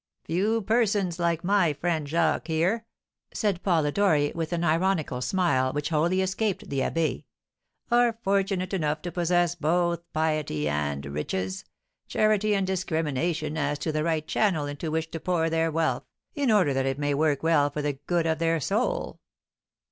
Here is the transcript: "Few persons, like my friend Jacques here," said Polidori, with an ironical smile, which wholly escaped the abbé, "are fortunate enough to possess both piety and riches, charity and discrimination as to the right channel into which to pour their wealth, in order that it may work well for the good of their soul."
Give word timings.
"Few 0.23 0.63
persons, 0.63 1.19
like 1.19 1.43
my 1.43 1.73
friend 1.73 2.07
Jacques 2.09 2.47
here," 2.47 2.87
said 3.35 3.61
Polidori, 3.61 4.31
with 4.33 4.51
an 4.51 4.63
ironical 4.63 5.21
smile, 5.21 5.71
which 5.73 5.89
wholly 5.89 6.21
escaped 6.23 6.67
the 6.71 6.79
abbé, 6.79 7.25
"are 7.91 8.11
fortunate 8.23 8.73
enough 8.73 9.03
to 9.03 9.11
possess 9.11 9.53
both 9.53 10.01
piety 10.11 10.67
and 10.67 11.05
riches, 11.05 11.65
charity 12.07 12.55
and 12.55 12.65
discrimination 12.65 13.57
as 13.59 13.77
to 13.77 13.91
the 13.91 14.03
right 14.03 14.25
channel 14.27 14.65
into 14.65 14.89
which 14.89 15.11
to 15.11 15.19
pour 15.19 15.51
their 15.51 15.69
wealth, 15.69 16.05
in 16.33 16.49
order 16.49 16.73
that 16.73 16.87
it 16.87 16.97
may 16.97 17.13
work 17.13 17.43
well 17.43 17.69
for 17.69 17.83
the 17.83 17.93
good 18.07 18.25
of 18.25 18.39
their 18.39 18.59
soul." 18.59 19.19